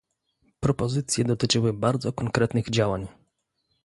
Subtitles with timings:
[0.59, 3.07] Propozycje dotyczyły bardzo konkretnych działań